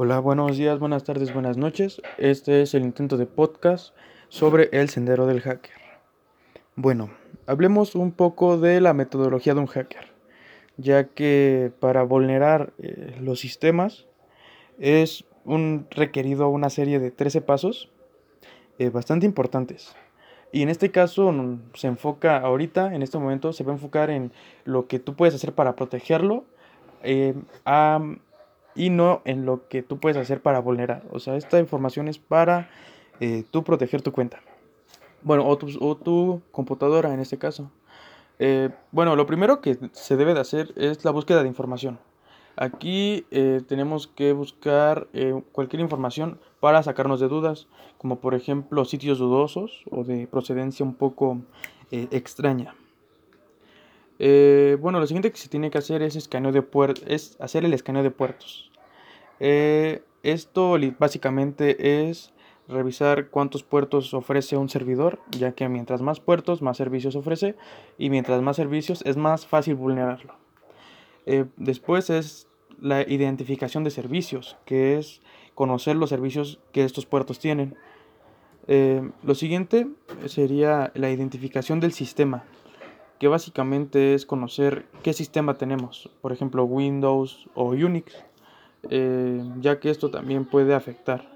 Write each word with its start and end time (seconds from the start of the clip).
Hola, 0.00 0.20
buenos 0.20 0.56
días, 0.56 0.78
buenas 0.78 1.02
tardes, 1.02 1.34
buenas 1.34 1.56
noches. 1.56 2.00
Este 2.18 2.62
es 2.62 2.72
el 2.74 2.84
intento 2.84 3.16
de 3.16 3.26
podcast 3.26 3.96
sobre 4.28 4.68
el 4.70 4.90
sendero 4.90 5.26
del 5.26 5.40
hacker. 5.40 5.74
Bueno, 6.76 7.10
hablemos 7.48 7.96
un 7.96 8.12
poco 8.12 8.58
de 8.58 8.80
la 8.80 8.94
metodología 8.94 9.54
de 9.54 9.60
un 9.60 9.66
hacker, 9.66 10.12
ya 10.76 11.08
que 11.08 11.72
para 11.80 12.04
vulnerar 12.04 12.72
eh, 12.78 13.16
los 13.20 13.40
sistemas 13.40 14.06
es 14.78 15.24
un 15.44 15.88
requerido 15.90 16.48
una 16.48 16.70
serie 16.70 17.00
de 17.00 17.10
13 17.10 17.40
pasos 17.40 17.90
eh, 18.78 18.90
bastante 18.90 19.26
importantes. 19.26 19.96
Y 20.52 20.62
en 20.62 20.68
este 20.68 20.92
caso 20.92 21.34
se 21.74 21.88
enfoca 21.88 22.38
ahorita, 22.38 22.94
en 22.94 23.02
este 23.02 23.18
momento, 23.18 23.52
se 23.52 23.64
va 23.64 23.72
a 23.72 23.74
enfocar 23.74 24.10
en 24.10 24.30
lo 24.64 24.86
que 24.86 25.00
tú 25.00 25.16
puedes 25.16 25.34
hacer 25.34 25.54
para 25.54 25.74
protegerlo. 25.74 26.44
Eh, 27.02 27.34
a 27.64 28.00
y 28.78 28.90
no 28.90 29.20
en 29.24 29.44
lo 29.44 29.68
que 29.68 29.82
tú 29.82 29.98
puedes 29.98 30.16
hacer 30.16 30.40
para 30.40 30.60
vulnerar. 30.60 31.02
O 31.10 31.18
sea, 31.18 31.36
esta 31.36 31.58
información 31.58 32.06
es 32.06 32.18
para 32.18 32.70
eh, 33.20 33.44
tú 33.50 33.64
proteger 33.64 34.00
tu 34.02 34.12
cuenta. 34.12 34.40
Bueno, 35.22 35.46
o 35.46 35.96
tu, 35.96 36.40
computadora 36.52 37.12
en 37.12 37.18
este 37.18 37.38
caso. 37.38 37.72
Eh, 38.38 38.70
bueno, 38.92 39.16
lo 39.16 39.26
primero 39.26 39.60
que 39.60 39.76
se 39.92 40.16
debe 40.16 40.32
de 40.32 40.40
hacer 40.40 40.72
es 40.76 41.04
la 41.04 41.10
búsqueda 41.10 41.42
de 41.42 41.48
información. 41.48 41.98
Aquí 42.56 43.26
eh, 43.32 43.62
tenemos 43.66 44.06
que 44.06 44.32
buscar 44.32 45.08
cualquier 45.52 45.80
información 45.80 46.40
para 46.60 46.82
sacarnos 46.82 47.20
de 47.20 47.28
dudas, 47.28 47.66
como 47.98 48.20
por 48.20 48.34
ejemplo 48.34 48.84
sitios 48.84 49.18
dudosos 49.18 49.84
o 49.90 50.04
de 50.04 50.28
procedencia 50.28 50.86
un 50.86 50.94
poco 50.94 51.38
extraña. 51.90 52.74
Bueno, 54.18 55.00
lo 55.00 55.06
siguiente 55.06 55.30
que 55.30 55.38
se 55.38 55.48
tiene 55.48 55.70
que 55.70 55.78
hacer 55.78 56.02
es, 56.02 56.16
escaneo 56.16 56.52
de 56.52 56.64
es 57.06 57.36
hacer 57.40 57.64
el 57.64 57.72
escaneo 57.72 58.02
de 58.02 58.10
puertos. 58.10 58.70
Eh, 59.40 60.02
esto 60.22 60.76
básicamente 60.98 62.08
es 62.08 62.32
revisar 62.68 63.30
cuántos 63.30 63.62
puertos 63.62 64.12
ofrece 64.12 64.56
un 64.56 64.68
servidor, 64.68 65.20
ya 65.30 65.52
que 65.52 65.68
mientras 65.68 66.02
más 66.02 66.20
puertos, 66.20 66.60
más 66.60 66.76
servicios 66.76 67.16
ofrece, 67.16 67.54
y 67.96 68.10
mientras 68.10 68.42
más 68.42 68.56
servicios 68.56 69.02
es 69.06 69.16
más 69.16 69.46
fácil 69.46 69.74
vulnerarlo. 69.74 70.34
Eh, 71.26 71.46
después 71.56 72.10
es 72.10 72.46
la 72.80 73.02
identificación 73.02 73.84
de 73.84 73.90
servicios, 73.90 74.56
que 74.64 74.98
es 74.98 75.20
conocer 75.54 75.96
los 75.96 76.10
servicios 76.10 76.60
que 76.72 76.84
estos 76.84 77.06
puertos 77.06 77.38
tienen. 77.38 77.74
Eh, 78.66 79.10
lo 79.22 79.34
siguiente 79.34 79.88
sería 80.26 80.92
la 80.94 81.10
identificación 81.10 81.80
del 81.80 81.92
sistema, 81.92 82.44
que 83.18 83.28
básicamente 83.28 84.14
es 84.14 84.26
conocer 84.26 84.86
qué 85.02 85.12
sistema 85.12 85.54
tenemos, 85.54 86.10
por 86.20 86.32
ejemplo 86.32 86.64
Windows 86.64 87.48
o 87.54 87.70
Unix. 87.70 88.24
Eh, 88.90 89.42
ya 89.60 89.80
que 89.80 89.90
esto 89.90 90.10
también 90.10 90.44
puede 90.44 90.74
afectar. 90.74 91.28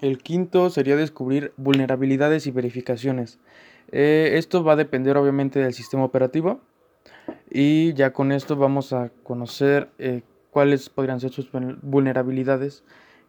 El 0.00 0.18
quinto 0.18 0.70
sería 0.70 0.96
descubrir 0.96 1.52
vulnerabilidades 1.56 2.46
y 2.46 2.50
verificaciones. 2.50 3.38
Eh, 3.90 4.32
esto 4.34 4.62
va 4.62 4.74
a 4.74 4.76
depender 4.76 5.16
obviamente 5.16 5.60
del 5.60 5.74
sistema 5.74 6.04
operativo 6.04 6.60
y 7.50 7.94
ya 7.94 8.12
con 8.12 8.32
esto 8.32 8.56
vamos 8.56 8.92
a 8.92 9.10
conocer 9.22 9.90
eh, 9.98 10.22
cuáles 10.50 10.88
podrían 10.88 11.20
ser 11.20 11.32
sus 11.32 11.50
vulnerabilidades 11.82 12.84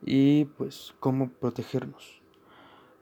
y 0.06 0.46
pues 0.58 0.94
cómo 1.00 1.30
protegernos. 1.30 2.19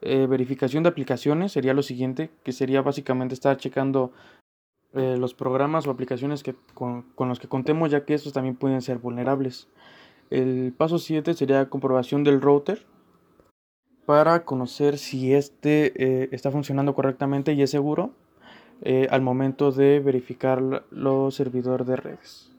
Verificación 0.02 0.84
de 0.84 0.90
aplicaciones 0.90 1.52
sería 1.52 1.73
lo 1.73 1.84
siguiente, 1.84 2.30
que 2.44 2.52
sería 2.52 2.81
básicamente 2.81 3.34
estar 3.34 3.58
checando 3.58 4.12
eh, 4.94 5.17
los 5.17 5.34
programas 5.34 5.86
o 5.86 5.92
aplicaciones 5.92 6.44
que, 6.44 6.56
con, 6.73 7.06
los 7.20 7.39
que 7.39 7.48
contemos, 7.48 7.92
ya 7.92 8.06
que 8.06 8.14
estos 8.14 8.34
también 8.34 8.56
pueden 8.56 8.81
ser 8.81 8.98
vulnerables. 9.00 9.67
El 10.30 10.73
paso 10.76 10.98
7 10.98 11.34
sería 11.34 11.70
comprobación 11.70 12.23
del 12.23 12.42
router 12.42 12.86
para 14.06 14.45
conocer 14.45 14.98
si 14.98 15.34
este 15.34 15.92
eh, 16.02 16.30
está 16.32 16.52
funcionando 16.52 16.95
correctamente 16.95 17.54
y 17.54 17.61
es 17.61 17.70
seguro 17.70 18.11
eh, 18.82 19.08
al 19.11 19.22
momento 19.22 19.72
de 19.72 19.99
verificar 19.99 20.86
los 20.89 21.36
servidores 21.36 21.86
de 21.86 21.95
redes. 21.98 22.55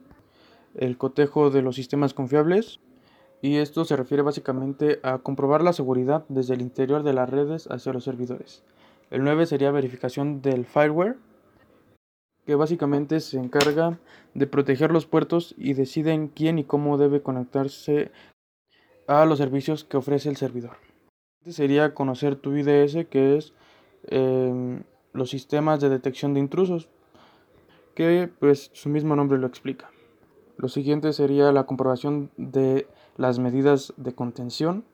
El 0.75 0.97
cotejo 0.97 1.49
de 1.49 1.63
los 1.63 1.75
sistemas 1.75 2.13
confiables 2.13 2.79
y 3.41 3.57
esto 3.57 3.85
se 3.85 3.95
refiere 3.95 4.23
básicamente 4.23 4.99
a 5.03 5.19
comprobar 5.19 5.63
la 5.63 5.73
seguridad 5.73 6.25
desde 6.29 6.55
el 6.55 6.61
interior 6.61 7.03
de 7.03 7.13
las 7.13 7.29
redes 7.29 7.67
hacia 7.71 7.93
los 7.93 8.03
servidores. 8.03 8.63
El 9.11 9.23
9 9.23 9.45
sería 9.45 9.71
verificación 9.71 10.41
del 10.41 10.65
fireware 10.65 11.17
que 12.45 12.55
básicamente 12.55 13.19
se 13.19 13.37
encarga 13.37 13.99
de 14.33 14.47
proteger 14.47 14.91
los 14.91 15.05
puertos 15.05 15.53
y 15.57 15.73
deciden 15.73 16.29
quién 16.29 16.57
y 16.57 16.63
cómo 16.63 16.97
debe 16.97 17.21
conectarse 17.21 18.11
a 19.07 19.25
los 19.25 19.37
servicios 19.37 19.83
que 19.83 19.97
ofrece 19.97 20.29
el 20.29 20.37
servidor. 20.37 20.77
Este 21.41 21.53
sería 21.53 21.93
conocer 21.93 22.35
tu 22.35 22.55
IDS, 22.55 23.05
que 23.07 23.37
es 23.37 23.53
em, 24.07 24.83
los 25.13 25.29
sistemas 25.29 25.79
de 25.79 25.89
detección 25.89 26.33
de 26.33 26.39
intrusos, 26.39 26.89
que 27.93 28.29
pues 28.39 28.71
su 28.73 28.89
mismo 28.89 29.15
nombre 29.15 29.37
lo 29.37 29.47
explica. 29.47 29.91
Lo 30.57 30.69
siguiente 30.69 31.13
sería 31.13 31.51
la 31.51 31.65
comprobación 31.65 32.31
de 32.35 32.87
las 33.19 33.37
medidas 33.37 33.93
de 33.97 34.15
contención, 34.15 34.85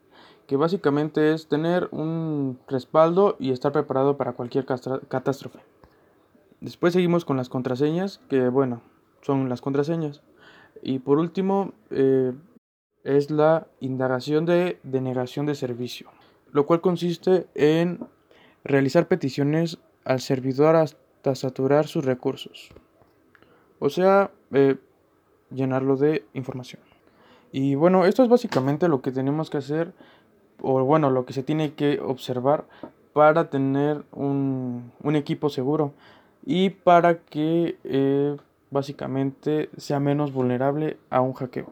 que 0.47 0.57
básicamente 0.57 1.31
es 1.33 1.47
tener 1.47 1.87
un 1.91 2.59
respaldo 2.67 3.35
y 3.39 3.51
estar 3.51 3.71
preparado 3.71 4.17
para 4.17 4.33
cualquier 4.33 4.65
catástrofe. 4.65 5.59
Después 6.59 6.93
seguimos 6.93 7.23
con 7.23 7.37
las 7.37 7.49
contraseñas, 7.49 8.19
que 8.27 8.49
bueno, 8.49 8.81
son 9.21 9.47
las 9.47 9.61
contraseñas. 9.61 10.23
Y 10.81 10.99
por 10.99 11.19
último, 11.19 11.73
eh, 11.91 12.33
es 13.03 13.29
la 13.29 13.67
indagación 13.79 14.45
de 14.45 14.79
denegación 14.81 15.45
de 15.45 15.53
servicio, 15.53 16.09
lo 16.51 16.65
cual 16.65 16.81
consiste 16.81 17.45
en 17.53 17.99
realizar 18.63 19.07
peticiones 19.07 19.77
al 20.03 20.19
servidor 20.19 20.75
hasta 20.75 21.35
saturar 21.35 21.85
sus 21.87 22.03
recursos. 22.03 22.69
O 23.77 23.89
sea, 23.89 24.31
eh, 24.51 24.77
llenarlo 25.51 25.95
de 25.95 26.25
información. 26.33 26.81
Y 27.57 27.75
bueno, 27.75 28.05
esto 28.05 28.21
es 28.21 28.27
básicamente 28.27 28.89
lo 28.89 29.01
que 29.01 29.13
tenemos 29.13 29.49
que 29.49 29.59
hacer, 29.59 29.93
o 30.61 30.83
bueno, 30.83 31.09
lo 31.09 31.25
que 31.25 31.31
se 31.31 31.41
tiene 31.41 31.73
que 31.73 32.01
observar 32.01 32.65
para 33.13 33.49
tener 33.49 34.03
un, 34.11 34.91
un 35.01 35.15
equipo 35.15 35.49
seguro 35.49 35.93
y 36.45 36.71
para 36.71 37.19
que 37.19 37.77
eh, 37.85 38.35
básicamente 38.71 39.69
sea 39.77 40.01
menos 40.01 40.33
vulnerable 40.33 40.97
a 41.09 41.21
un 41.21 41.31
hackeo. 41.31 41.71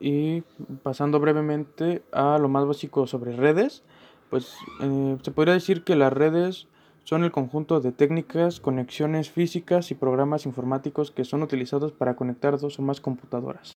Y 0.00 0.40
pasando 0.82 1.20
brevemente 1.20 2.02
a 2.10 2.38
lo 2.38 2.48
más 2.48 2.66
básico 2.66 3.06
sobre 3.06 3.36
redes, 3.36 3.84
pues 4.30 4.52
eh, 4.80 5.16
se 5.22 5.30
podría 5.30 5.54
decir 5.54 5.84
que 5.84 5.94
las 5.94 6.12
redes 6.12 6.66
son 7.04 7.22
el 7.22 7.30
conjunto 7.30 7.80
de 7.80 7.92
técnicas, 7.92 8.58
conexiones 8.58 9.30
físicas 9.30 9.92
y 9.92 9.94
programas 9.94 10.44
informáticos 10.44 11.12
que 11.12 11.24
son 11.24 11.44
utilizados 11.44 11.92
para 11.92 12.16
conectar 12.16 12.58
dos 12.58 12.80
o 12.80 12.82
más 12.82 13.00
computadoras. 13.00 13.71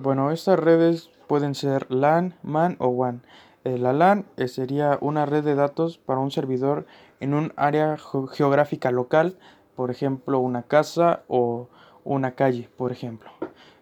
Bueno, 0.00 0.30
estas 0.30 0.60
redes 0.60 1.10
pueden 1.26 1.56
ser 1.56 1.90
LAN, 1.90 2.36
MAN 2.44 2.76
o 2.78 2.86
WAN. 2.86 3.22
Eh, 3.64 3.78
la 3.78 3.92
LAN 3.92 4.26
sería 4.46 4.96
una 5.00 5.26
red 5.26 5.42
de 5.42 5.56
datos 5.56 5.98
para 5.98 6.20
un 6.20 6.30
servidor 6.30 6.86
en 7.18 7.34
un 7.34 7.52
área 7.56 7.96
geográfica 8.30 8.92
local, 8.92 9.36
por 9.74 9.90
ejemplo, 9.90 10.38
una 10.38 10.62
casa 10.62 11.24
o 11.26 11.68
una 12.04 12.36
calle, 12.36 12.68
por 12.76 12.92
ejemplo. 12.92 13.28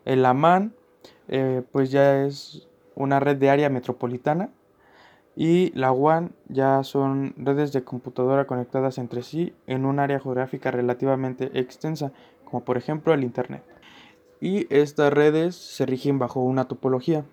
El 0.07 0.25
AMAN, 0.25 0.75
eh, 1.29 1.63
pues 1.71 1.91
ya 1.91 2.25
es 2.25 2.67
una 2.95 3.21
red 3.21 3.37
de 3.37 3.51
área 3.51 3.69
metropolitana. 3.69 4.49
Y 5.35 5.71
la 5.79 5.93
WAN 5.93 6.33
ya 6.49 6.83
son 6.83 7.35
redes 7.37 7.75
de 7.75 7.85
computadora 7.85 8.47
conectadas 8.47 8.97
entre 8.97 9.23
sí 9.23 9.55
en 9.67 9.85
un 9.85 9.99
área 9.99 10.19
geográfica 10.19 10.71
relativamente 10.71 11.51
extensa, 11.61 12.11
como 12.47 12.65
por 12.65 12.79
ejemplo 12.79 13.13
el 13.13 13.23
Internet. 13.23 13.63
Y 14.41 14.73
estas 14.75 15.13
redes 15.13 15.57
se 15.57 15.87
rigen 15.87 16.19
bajo 16.19 16.41
una 16.41 16.69
topología. 16.69 17.25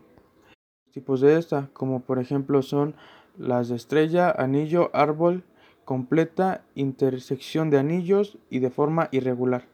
Tipos 0.92 1.22
de 1.22 1.38
esta, 1.38 1.70
como 1.74 2.02
por 2.02 2.20
ejemplo 2.20 2.62
son 2.62 2.96
las 3.38 3.70
de 3.70 3.76
estrella, 3.76 4.32
anillo, 4.32 4.90
árbol, 4.94 5.44
completa 5.86 6.64
intersección 6.76 7.70
de 7.70 7.80
anillos 7.80 8.38
y 8.50 8.60
de 8.60 8.70
forma 8.70 9.10
irregular. 9.12 9.66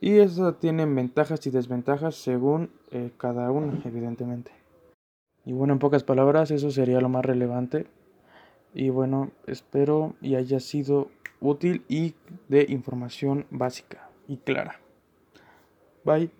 Y 0.00 0.18
eso 0.18 0.54
tienen 0.54 0.94
ventajas 0.94 1.46
y 1.46 1.50
desventajas 1.50 2.16
según 2.16 2.70
eh, 2.90 3.10
cada 3.16 3.50
uno, 3.50 3.80
evidentemente. 3.84 4.50
Y 5.44 5.52
bueno, 5.52 5.72
en 5.72 5.78
pocas 5.78 6.04
palabras, 6.04 6.50
eso 6.50 6.70
sería 6.70 7.00
lo 7.00 7.08
más 7.08 7.24
relevante. 7.24 7.86
Y 8.74 8.90
bueno, 8.90 9.30
espero 9.46 10.14
y 10.20 10.34
haya 10.34 10.60
sido 10.60 11.08
útil 11.40 11.84
y 11.88 12.14
de 12.48 12.66
información 12.68 13.46
básica 13.50 14.08
y 14.28 14.38
clara. 14.38 14.81
Bye. 16.04 16.30